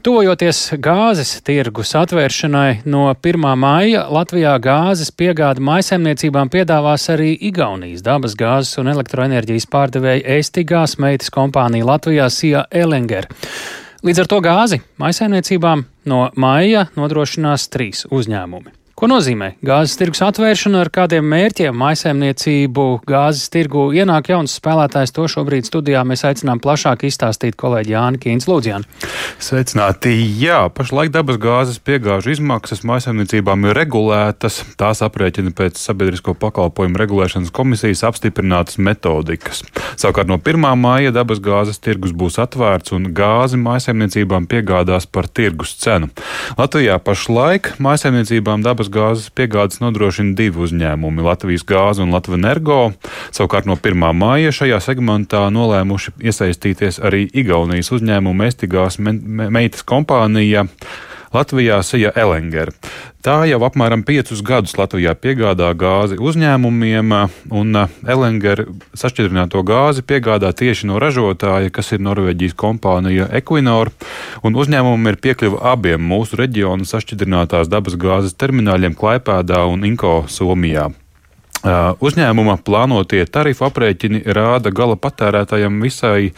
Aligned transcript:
Tuvojoties 0.00 0.58
gāzes 0.80 1.34
tirgus 1.44 1.90
atvēršanai 1.98 2.86
no 2.88 3.02
1. 3.12 3.44
maija, 3.60 4.06
Latvijā 4.08 4.54
gāzes 4.64 5.10
piegāda 5.12 5.60
maisaimniecībām 5.60 6.48
piedāvās 6.48 7.04
arī 7.12 7.34
Igaunijas 7.50 8.00
dabas 8.06 8.32
gāzes 8.38 8.80
un 8.80 8.88
elektroenerģijas 8.94 9.68
pārdevēja 9.68 10.38
Estigās 10.38 10.96
meitas 10.96 11.28
kompānija 11.36 11.90
Latvijā 11.92 12.30
Sija 12.32 12.64
Elenger. 12.72 13.28
Līdz 14.00 14.24
ar 14.24 14.32
to 14.32 14.40
gāzi 14.48 14.80
maisaimniecībām 15.04 15.84
no 16.08 16.26
maija 16.32 16.88
nodrošinās 16.96 17.68
trīs 17.68 18.06
uzņēmumi. 18.08 18.79
Ko 19.00 19.08
nozīmē 19.08 19.54
gāzes 19.64 19.96
tirgus 19.96 20.20
atvēršana, 20.26 20.82
ar 20.84 20.90
kādiem 20.92 21.24
mērķiem 21.24 21.72
maisaimniecību 21.80 22.82
gāzes 23.08 23.48
tirgu 23.48 23.86
ienāk 23.96 24.28
jauns 24.28 24.58
spēlētājs? 24.58 25.14
To 25.16 25.24
šobrīd 25.24 25.64
studijā 25.64 26.02
mēs 26.04 26.26
aicinām 26.28 26.60
plašāk 26.60 27.06
izstāstīt 27.08 27.56
kolēģi 27.56 27.94
Jāni 27.94 28.20
Kīns 28.20 28.44
Lūdzjāni. 28.50 28.84
Sveicināti! 29.40 30.12
Jā, 30.42 30.66
pašlaik 30.76 31.14
dabas 31.14 31.40
gāzes 31.40 31.80
piegāžu 31.80 32.34
izmaksas 32.34 32.84
maisaimniecībām 32.84 33.70
ir 33.70 33.80
regulētas. 33.80 34.60
Tās 34.76 35.00
aprēķina 35.08 35.56
pēc 35.56 35.80
sabiedrisko 35.80 36.36
pakalpojumu 36.36 37.00
regulēšanas 37.00 37.56
komisijas 37.56 38.04
apstiprinātas 38.10 38.76
metodikas. 38.84 39.64
Savukārt 39.96 40.30
no 40.30 40.38
1. 40.38 40.66
māja 40.78 41.12
dabas 41.14 41.40
gāzes 41.42 41.80
tirgus 41.82 42.12
būs 42.16 42.38
atvērts 42.42 42.94
un 42.96 43.10
gāzi 43.16 43.58
maisaimniecībām 43.60 44.46
piegādās 44.50 45.06
par 45.06 45.28
tirgus 45.28 45.74
cenu. 45.80 46.10
Latvijā 46.58 46.98
pašlaik 47.02 47.74
maisaimniecībām 47.82 48.62
dabas 48.66 48.90
gāzes 48.92 49.30
piegādes 49.34 49.80
nodrošina 49.82 50.36
divi 50.38 50.64
uzņēmumi- 50.66 51.26
Latvijas 51.30 51.64
gāze 51.64 52.02
un 52.02 52.10
Latvijas 52.10 52.40
energo. 52.40 52.92
Savukārt 53.30 53.66
no 53.66 53.76
1. 53.76 54.12
māja 54.16 54.52
šajā 54.54 54.80
segmentā 54.84 55.46
nolēmuši 55.52 56.16
iesaistīties 56.20 57.00
arī 57.02 57.26
Igaunijas 57.32 57.92
uzņēmumu 57.96 58.46
Estigās 58.46 58.98
meitas 58.98 59.82
kompānija. 59.82 60.68
Latvijā 61.30 61.78
Sija 61.86 62.10
Elenger. 62.18 62.72
Tā 63.22 63.44
jau 63.46 63.60
apmēram 63.62 64.00
piecus 64.02 64.40
gadus 64.42 64.74
Latvijā 64.74 65.12
piegādā 65.14 65.68
gāzi 65.78 66.16
uzņēmumiem, 66.18 67.12
un 67.54 67.82
Elenger 68.02 68.64
sašķidrināto 68.98 69.62
gāzi 69.66 70.02
piegādā 70.02 70.50
tieši 70.56 70.88
no 70.90 70.98
ražotāja, 71.02 71.70
kas 71.70 71.92
ir 71.94 72.02
Norvēģijas 72.02 72.56
kompānija 72.58 73.28
Equinor, 73.38 73.92
un 74.42 74.58
uzņēmumam 74.58 75.12
ir 75.12 75.20
piekļuva 75.22 75.62
abiem 75.74 76.02
mūsu 76.02 76.40
reģionu 76.40 76.88
sašķidrinātās 76.88 77.70
dabas 77.70 77.94
gāzes 78.00 78.34
termināļiem 78.34 78.98
Klaipēdā 78.98 79.62
un 79.70 79.86
Inko 79.86 80.24
Somijā. 80.26 80.88
Uzņēmuma 81.60 82.54
plānotie 82.64 83.20
tarifu 83.28 83.66
aprēķini 83.66 84.22
rāda 84.32 84.70
gala 84.72 84.94
patērētājiem 84.96 85.82
visai 85.84 86.30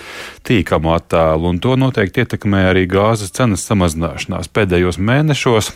tīkamu 0.43 0.91
attēlu, 0.97 1.53
un 1.53 1.61
to 1.63 1.77
noteikti 1.79 2.25
ietekmē 2.25 2.65
arī 2.73 2.89
gāzes 2.91 3.31
cenas 3.31 3.63
samazināšanās 3.69 4.51
pēdējos 4.51 4.99
mēnešos. 4.99 5.71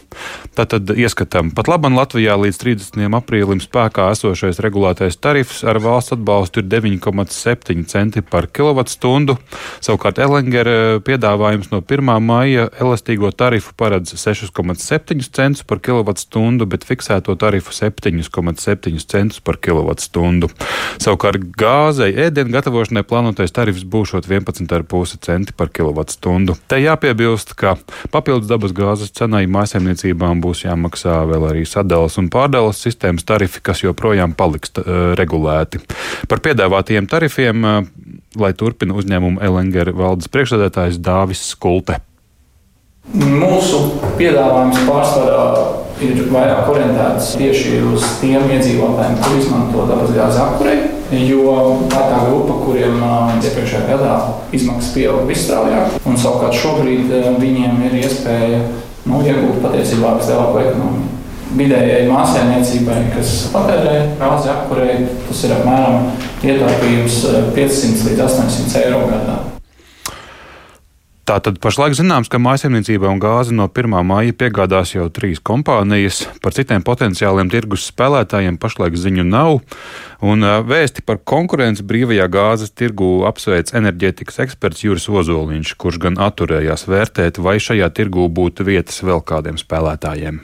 Tātad 0.59 0.91
ieskatām, 0.91 1.53
pat 1.55 1.71
labam 1.71 1.95
Latvijā 1.95 2.35
līdz 2.43 2.59
30. 2.59 3.07
aprīlim 3.21 3.63
spēkā 3.63 4.09
esošais 4.17 4.59
regulētais 4.67 5.21
tarifs 5.23 5.63
ar 5.63 5.79
valsts 5.85 6.17
atbalstu 6.17 6.65
ir 6.65 6.69
9,7 6.73 7.87
centi 7.87 8.25
par 8.27 8.51
kilovatstundu. 8.51 9.39
Savukārt 9.79 10.19
Elengera 10.27 10.99
piedāvājums 11.07 11.71
no 11.71 11.85
1. 11.87 12.11
maija 12.19 12.67
elastīgo 12.83 13.31
tarifu 13.31 13.77
paredz 13.79 14.17
6,7 14.19 15.23
centus 15.31 15.63
par 15.63 15.79
kilovatstundu, 15.79 16.67
bet 16.67 16.89
fiksēto 16.89 17.39
tarifu 17.39 17.71
7,7 17.77 19.07
centus 19.07 19.36
centus 19.37 19.41
par 19.45 19.57
kilovatstundu. 19.61 20.49
Savukārt 20.99 21.43
gāzei 21.57 22.15
ēdienu 22.15 22.53
gatavošanai 22.53 23.05
plānotais 23.05 23.53
tarifs 23.53 23.85
būs 23.85 24.15
11,5 24.15 25.19
centi 25.21 25.53
par 25.57 25.69
kilovatstundu. 25.69 26.57
Te 26.69 26.81
jāpiebilst, 26.81 27.55
ka 27.55 27.77
papildus 28.11 28.49
dabas 28.49 28.73
gāzes 28.73 29.13
cenai 29.13 29.47
mājsaimniecībām 29.47 30.41
būs 30.41 30.65
jāmaksā 30.65 31.27
vēl 31.27 31.51
arī 31.51 31.67
sadales 31.67 32.19
un 32.19 32.31
pārdales 32.31 32.81
sistēmas 32.81 33.25
tarifi, 33.25 33.61
kas 33.63 33.83
joprojām 33.85 34.35
paliks 34.35 34.73
uh, 34.79 35.15
regulēti. 35.17 35.81
Par 36.29 36.41
piedāvātajiem 36.41 37.07
tarifiem, 37.07 37.65
uh, 37.65 37.85
lai 38.37 38.53
turpina 38.55 38.97
uzņēmumu 38.97 39.41
LNG 39.41 39.93
valdes 39.97 40.29
priekšsēdētājs 40.33 41.01
Dāvis 41.01 41.45
Skulte. 41.53 42.01
Mūsu 43.15 43.79
piedāvājums 44.19 44.83
pārsvarā 44.85 45.45
ir 46.03 46.19
vairāk 46.29 46.67
orientēts 46.69 47.37
tieši 47.39 47.79
uz 47.93 48.05
tiem 48.21 48.51
iedzīvotājiem, 48.51 49.17
kur 49.23 49.39
izmanto 49.39 49.87
dabasgāzi 49.89 50.43
apkurei. 50.43 50.79
Jo 51.15 51.55
tā 51.87 52.01
ir 52.03 52.11
tā 52.11 52.19
grupa, 52.27 52.57
kuriem 52.65 52.99
iepriekšējā 53.39 53.85
gadā 53.87 54.17
izmaksas 54.57 54.91
pieauga 54.97 55.23
visstraujāk, 55.31 56.01
un 56.03 56.19
savukārt 56.19 56.59
šobrīd 56.59 57.15
viņiem 57.39 57.79
ir 57.87 57.99
iespēja 58.03 58.61
nu, 59.07 59.23
iegūt 59.23 59.63
patiesībā 59.63 60.17
vislielāko 60.19 60.65
ekonomiku. 60.67 61.13
Vidējai 61.57 62.09
māsēmniecībai, 62.11 63.01
kas 63.15 63.37
patērē 63.55 64.01
gāzi 64.19 64.51
apkurei, 64.53 64.97
tas 65.31 65.45
ir 65.47 65.55
apmēram 65.61 66.11
ietaupījums 66.43 67.23
500 67.55 68.11
līdz 68.11 68.27
800 68.27 68.83
eiro 68.83 69.07
gadā. 69.07 69.45
Tātad 71.27 71.57
pašlaik 71.59 71.97
zināms, 71.99 72.29
ka 72.31 72.39
mājsaimniecībā 72.39 73.09
un 73.11 73.19
gāzi 73.19 73.55
no 73.59 73.65
1. 73.67 73.97
māja 74.07 74.35
piegādās 74.39 74.93
jau 74.93 75.09
trīs 75.11 75.41
kompānijas. 75.43 76.21
Par 76.39 76.55
citiem 76.55 76.85
potenciāliem 76.87 77.51
tirgus 77.51 77.89
spēlētājiem 77.91 78.61
pašlaik 78.63 78.95
ziņu 78.95 79.25
nav. 79.27 79.57
Un 80.23 80.47
vēsti 80.71 81.03
par 81.03 81.19
konkurenci 81.27 81.83
brīvajā 81.83 82.29
gāzes 82.31 82.71
tirgu 82.79 83.25
apsveic 83.27 83.75
enerģētikas 83.75 84.39
eksperts 84.47 84.87
Juris 84.87 85.09
Ozoliņš, 85.11 85.75
kurš 85.83 85.99
gan 86.07 86.21
atturējās 86.29 86.87
vērtēt, 86.87 87.43
vai 87.43 87.57
šajā 87.59 87.91
tirgū 87.99 88.29
būtu 88.31 88.69
vietas 88.71 89.03
vēl 89.03 89.25
kādiem 89.27 89.59
spēlētājiem. 89.59 90.39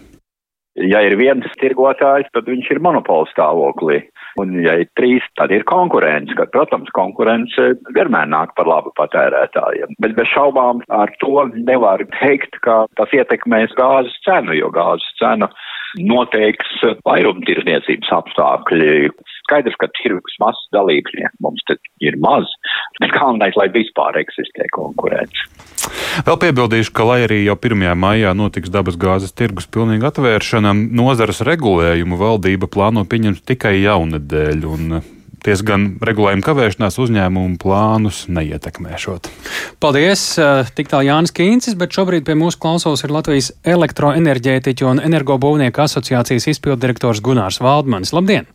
Ja 0.82 1.06
ir 1.06 1.15
viens 1.21 1.47
tirgotājs, 1.62 2.26
tad 2.34 2.50
viņš 2.50 2.75
ir 2.75 2.82
monopola 2.82 3.31
stāvoklī. 3.31 4.03
Un, 4.41 4.54
ja 4.65 4.78
ir 4.81 4.88
trīs, 4.97 5.25
tad 5.37 5.53
ir 5.53 5.66
konkurence, 5.69 6.32
kad, 6.38 6.48
protams, 6.54 6.88
konkurence 6.97 7.72
vienmēr 7.93 8.31
nāk 8.32 8.54
par 8.56 8.70
labu 8.70 8.93
patērētājiem. 8.97 9.93
Bet 10.00 10.16
bez 10.16 10.31
šaubām 10.32 10.81
ar 10.88 11.12
to 11.20 11.48
nevar 11.53 12.04
teikt, 12.20 12.56
ka 12.65 12.84
tas 13.00 13.12
ietekmēs 13.12 13.76
gāzes 13.76 14.16
cenu, 14.25 14.56
jo 14.56 14.72
gāzes 14.72 15.09
cena 15.21 15.50
noteiks 16.00 16.80
vairumtirdzniecības 17.06 18.12
apstākļi. 18.16 19.10
Skaidrs, 19.42 19.76
ka 19.80 19.91
tirgus 19.98 20.36
mazs 20.41 20.62
dalībnieku 20.75 21.44
mums 21.44 21.64
te 21.69 21.76
ir 22.04 22.16
maz, 22.22 22.48
bet 23.00 23.14
galvenais, 23.14 23.56
lai 23.58 23.69
vispār 23.75 24.20
eksistē 24.22 24.69
konkurence. 24.75 25.48
Vēl 26.26 26.38
piebildīšu, 26.44 26.92
ka, 26.94 27.06
lai 27.08 27.22
arī 27.26 27.42
jau 27.47 27.56
1. 27.56 27.86
maijā 27.98 28.34
notiks 28.36 28.72
dabas 28.72 28.98
gāzes 29.00 29.34
tirgus 29.36 29.66
pilnīga 29.66 30.12
atvēršana, 30.12 30.75
nozares 30.94 31.42
regulējumu 31.48 32.20
valdība 32.20 32.70
plāno 32.70 33.04
pieņemt 33.09 33.44
tikai 33.48 33.78
jaunedēļ. 33.82 34.69
Ties 35.42 35.64
gan 35.66 35.88
regulējuma 36.06 36.44
kavēšanās 36.47 37.00
uzņēmumu 37.03 37.58
plānus 37.62 38.25
neietekmēšot. 38.30 39.26
Paldies! 39.82 40.22
Tik 40.78 40.92
tālu 40.92 41.08
Jānis 41.08 41.34
Kīncis, 41.34 41.75
bet 41.78 41.94
šobrīd 41.97 42.26
pie 42.28 42.38
mūsu 42.38 42.60
klausos 42.62 43.03
ir 43.03 43.14
Latvijas 43.14 43.50
elektroenerģētiķu 43.66 44.91
un 44.92 45.03
energobūvnieku 45.03 45.82
asociācijas 45.82 46.47
izpildirektors 46.54 47.25
Gunārs 47.26 47.58
Valdmanis. 47.64 48.14
Labdien! 48.14 48.47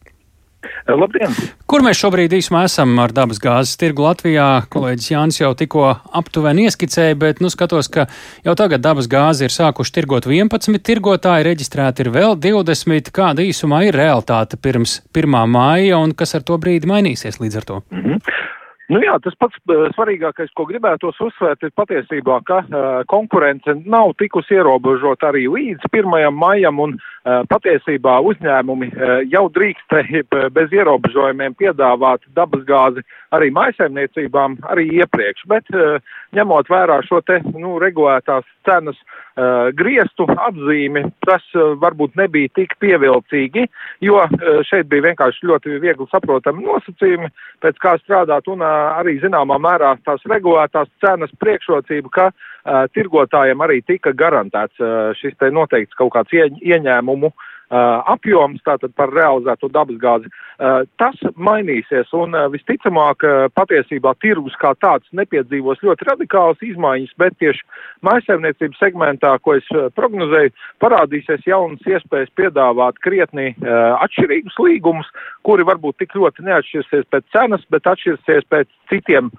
Labdien! 0.87 1.33
Kur 1.69 1.83
mēs 1.85 1.99
šobrīd 1.99 2.33
īsumā 2.37 2.63
esam 2.65 2.95
ar 3.03 3.11
dabas 3.15 3.39
gāzes 3.43 3.77
tirgu 3.79 4.05
Latvijā? 4.05 4.47
Kolēģis 4.73 5.09
Jānis 5.11 5.39
jau 5.41 5.51
tikko 5.57 5.85
aptuveni 6.17 6.65
ieskicēja, 6.67 7.17
bet 7.19 7.41
nu 7.43 7.51
skatos, 7.53 7.89
ka 7.93 8.07
jau 8.47 8.55
tagad 8.57 8.81
dabas 8.85 9.09
gāzi 9.11 9.45
ir 9.47 9.53
sākuši 9.53 9.95
tirgot 9.99 10.29
11 10.31 10.81
tirgotāji, 10.89 11.47
reģistrēti 11.49 12.05
ir 12.05 12.11
vēl 12.15 12.37
20. 12.41 13.13
Kāda 13.13 13.45
īsumā 13.45 13.83
ir 13.87 13.99
realitāte 13.99 14.57
pirms 14.57 15.01
1. 15.13 15.39
māja 15.51 16.01
un 16.01 16.15
kas 16.17 16.33
ar 16.39 16.47
to 16.47 16.57
brīdi 16.61 16.89
mainīsies 16.89 17.41
līdz 17.43 17.61
ar 17.61 17.69
to? 17.71 17.81
Mm 17.91 18.03
-hmm. 18.03 18.37
Nu 18.87 19.01
jā, 19.03 19.17
tas 19.19 19.35
pats 19.35 19.57
uh, 19.67 19.89
svarīgākais, 19.97 20.53
ko 20.55 20.63
gribētos 20.69 21.17
uzsvērt, 21.19 21.65
ir 21.67 21.73
patiesībā, 21.75 22.37
ka 22.47 22.61
uh, 22.63 22.85
konkurence 23.11 23.75
nav 23.83 24.13
tikusi 24.21 24.55
ierobežota 24.55 25.27
arī 25.33 25.43
līdz 25.51 25.89
1. 25.91 26.15
maijam, 26.31 26.79
un 26.79 26.95
uh, 26.95 27.41
patiesībā 27.51 28.15
uzņēmumi 28.31 28.87
uh, 28.93 29.17
jau 29.27 29.43
drīkstēja 29.57 30.23
bez 30.55 30.71
ierobežojumiem 30.71 31.57
piedāvāt 31.59 32.23
dabasgāzi 32.37 33.03
arī 33.35 33.51
maisaimniecībām 33.51 34.55
arī 34.71 34.85
iepriekš, 35.01 35.43
bet 35.51 35.67
ņemot 36.35 36.69
vērā 36.71 37.01
šo 37.03 37.19
te 37.27 37.41
nu, 37.59 37.73
regulētās 37.83 38.45
cenas 38.63 38.95
griestu 39.77 40.25
atzīmi, 40.31 41.03
tas 41.27 41.43
varbūt 41.81 42.15
nebija 42.17 42.49
tik 42.55 42.77
pievilcīgi, 42.81 43.65
jo 44.07 44.23
šeit 44.69 44.87
bija 44.87 45.09
vienkārši 45.09 45.49
ļoti 45.51 45.75
viegli 45.83 46.07
saprotami 46.09 46.63
nosacījumi, 46.65 47.27
pēc 47.65 47.83
kā 47.83 47.97
strādāt 47.99 48.47
un 48.49 48.63
arī 48.99 49.17
zināmā 49.23 49.57
mērā 49.61 49.95
tās 50.05 50.23
regulētās 50.29 50.89
cenas 51.03 51.33
priekšrocība, 51.41 52.13
ka 52.13 52.25
uh, 52.31 52.85
tirgotājiem 52.95 53.63
arī 53.65 53.81
tika 53.87 54.13
garantēts 54.17 54.81
uh, 54.83 55.13
šis 55.19 55.37
te 55.39 55.51
noteikts 55.53 55.97
kaut 55.99 56.13
kāds 56.15 56.33
ie, 56.35 56.47
ieņēmumu 56.73 57.31
apjoms 57.69 58.61
tātad 58.63 58.93
par 58.95 59.11
realizēto 59.11 59.67
dabasgāzi. 59.73 60.31
Tas 60.97 61.17
mainīsies 61.35 62.13
un 62.17 62.33
visticamāk 62.53 63.25
patiesībā 63.57 64.13
tirgus 64.23 64.55
kā 64.61 64.71
tāds 64.81 65.05
nepiedzīvos 65.11 65.83
ļoti 65.83 66.07
radikālas 66.07 66.63
izmaiņas, 66.63 67.11
bet 67.19 67.35
tieši 67.43 67.61
maisaimniecības 68.07 68.79
segmentā, 68.81 69.35
ko 69.43 69.57
es 69.59 69.67
prognozēju, 69.99 70.55
parādīsies 70.81 71.45
jaunas 71.49 71.83
iespējas 71.85 72.31
piedāvāt 72.39 72.97
krietni 73.03 73.51
atšķirīgus 73.61 74.57
līgumus, 74.63 75.11
kuri 75.45 75.67
varbūt 75.67 75.99
tik 76.01 76.15
ļoti 76.17 76.47
neatšķirsies 76.47 77.05
pēc 77.11 77.29
cenas, 77.35 77.67
bet 77.69 77.87
atšķirsies 77.91 78.49
pēc 78.49 78.71
citiem 78.89 79.29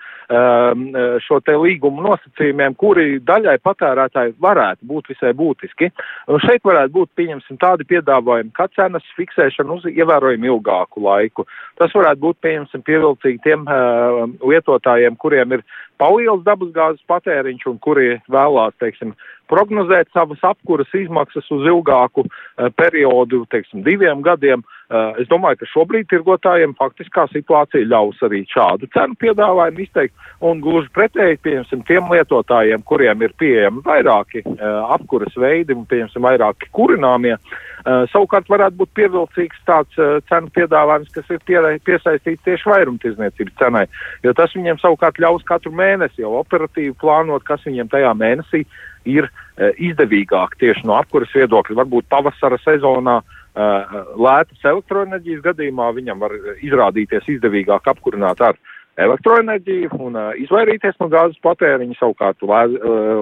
šo 1.25 1.39
te 1.41 1.55
līgumu 1.57 2.03
nosacījumiem, 2.05 2.75
kuri 2.77 3.17
daļai 3.25 3.57
patērētāji 3.65 4.35
varētu 4.45 4.85
būt 4.85 5.09
visai 5.15 5.33
būtiski. 5.33 5.89
Un 6.29 6.43
šeit 6.45 6.61
varētu 6.69 6.93
būt, 6.93 7.15
pieņemsim, 7.17 7.57
tādi 7.57 7.87
piedāvājumi, 7.89 8.18
kā 8.57 8.69
cenas 8.77 9.07
fiksēšana 9.17 9.79
uz 9.79 9.87
ievērojami 9.91 10.51
ilgāku 10.51 11.03
laiku. 11.05 11.47
Tas 11.79 11.95
varētu 11.95 12.23
būt, 12.25 12.41
pieņemsim, 12.45 12.85
pievilcīgi 12.87 13.43
tiem 13.45 13.67
uh, 13.67 14.25
lietotājiem, 14.43 15.17
kuriem 15.17 15.59
ir 15.59 15.67
paliels 15.99 16.45
dabasgāzes 16.47 17.05
patēriņš 17.11 17.67
un 17.71 17.79
kuri 17.83 18.17
vēlās, 18.31 18.75
teiksim, 18.83 19.15
prognozēt 19.49 20.11
savas 20.13 20.43
apkuras 20.45 20.91
izmaksas 20.95 21.47
uz 21.55 21.67
ilgāku 21.69 22.25
uh, 22.27 22.69
periodu, 22.79 23.45
teiksim, 23.53 23.83
diviem 23.87 24.23
gadiem. 24.27 24.65
Uh, 24.89 25.13
es 25.21 25.29
domāju, 25.29 25.61
ka 25.61 25.69
šobrīd 25.69 26.09
tirgotājiem 26.09 26.75
faktiskā 26.79 27.27
situācija 27.33 27.89
ļaus 27.91 28.23
arī 28.25 28.45
šādu 28.49 28.89
cenu 28.95 29.19
piedāvājumu 29.21 29.85
izteikt, 29.85 30.15
un 30.41 30.63
gluži 30.65 30.89
pretēji, 30.97 31.43
pieņemsim, 31.45 31.85
tiem 31.89 32.09
lietotājiem, 32.13 32.85
kuriem 32.89 33.25
ir 33.27 33.35
pieejami 33.41 33.85
vairāki 33.85 34.45
uh, 34.47 34.95
apkuras 34.97 35.37
veidi 35.37 35.77
un, 35.77 35.85
pieņemsim, 35.91 36.25
vairāki 36.25 36.71
kurināmie, 36.77 37.37
uh, 37.37 37.69
savukārt 38.13 38.49
varētu 38.51 38.77
būt 38.81 38.91
pievilcīgs 38.99 39.61
tāds 39.69 40.01
uh, 40.01 40.19
cenu 40.29 40.51
piedāvājums, 40.57 41.11
kas 41.15 41.31
ir 41.33 41.41
pie, 41.47 41.59
piesaistīts 41.87 42.45
tieši 42.45 42.69
vairumtirdzniecības 42.69 43.57
cenai, 43.61 43.85
jo 44.27 44.35
tas 44.37 44.53
viņiem 44.57 44.81
savukārt 44.83 45.21
ļaus 45.23 45.47
katru 45.49 45.73
mēnesi 45.77 46.25
jau 46.25 46.35
operatīvi 46.41 46.97
plānot, 47.01 47.47
kas 47.49 47.65
viņiem 47.67 47.91
tajā 47.93 48.13
mēnesī 48.19 48.65
ir 49.09 49.29
uh, 49.29 49.71
izdevīgāk 49.77 50.59
tieši 50.61 50.87
no 50.89 50.99
apkuras 50.99 51.33
viedokļa. 51.37 51.79
Varbūt 51.85 52.11
pavasara 52.13 52.61
sezonā 52.65 53.21
lētas 53.59 54.61
elektroenerģijas 54.71 55.41
gadījumā 55.43 55.89
viņam 55.97 56.21
var 56.23 56.35
izrādīties 56.63 57.25
izdevīgāk 57.33 57.89
apkurināt 57.91 58.39
ar 58.45 58.59
elektroenerģiju 59.03 59.99
un 59.99 60.19
izvairīties 60.45 60.95
no 61.01 61.09
gāzes 61.11 61.41
patēriņa, 61.43 61.97
savukārt 61.99 62.45
lē, 62.47 62.61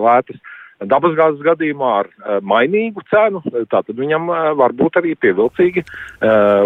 lētas 0.03 0.43
dabasgāzes 0.85 1.41
gadījumā 1.45 1.91
ar 2.01 2.09
uh, 2.11 2.39
mainīgu 2.45 3.05
cenu, 3.11 3.41
tātad 3.73 3.97
viņam 3.97 4.29
uh, 4.29 4.51
var 4.59 4.75
būt 4.77 5.01
arī 5.01 5.15
pievilcīgi 5.21 5.85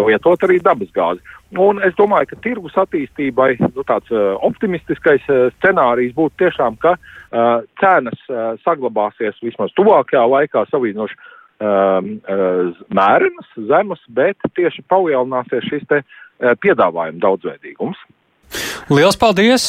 lietot 0.07 0.43
arī 0.45 0.59
dabasgāzi. 0.63 1.21
Un 1.59 1.81
es 1.83 1.93
domāju, 1.97 2.29
ka 2.31 2.39
tirgus 2.43 2.77
attīstībai 2.79 3.49
nu, 3.61 3.83
tāds 3.87 4.11
optimistiskais 4.47 5.23
scenārijs 5.57 6.13
būtu 6.15 6.45
tiešām, 6.45 6.77
ka 6.79 6.95
cenas 7.81 8.23
saglabāsies 8.63 9.39
vismaz 9.43 9.73
tuvākajā 9.75 10.23
laikā 10.31 10.63
salīdzinoši 10.71 11.17
uh, 11.19 11.99
mērenas, 13.01 13.51
zemes, 13.67 14.01
bet 14.15 14.39
tieši 14.55 14.85
palielināsies 14.91 15.67
šis 15.67 15.85
te 15.91 16.01
piedāvājuma 16.63 17.21
daudzveidīgums. 17.21 17.99
Lielas 18.91 19.15
paldies! 19.15 19.63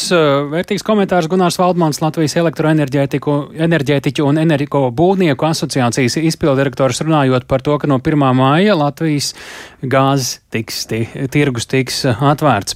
Vērtīgs 0.50 0.82
komentārs 0.86 1.28
Gunārs 1.30 1.58
Valdmans, 1.60 2.00
Latvijas 2.02 2.34
elektroenerģētiķu 2.40 4.26
un 4.26 4.40
energo 4.42 4.82
būvnieku 4.98 5.46
asociācijas 5.46 6.18
izpildirektors 6.18 7.04
runājot 7.04 7.46
par 7.50 7.62
to, 7.62 7.76
ka 7.78 7.90
no 7.90 8.00
1. 8.02 8.18
māja 8.34 8.74
Latvijas 8.78 9.32
gāzes 9.82 10.40
tiks, 10.50 10.82
tirgus 11.30 11.70
tiks 11.70 12.02
atvērts. 12.10 12.74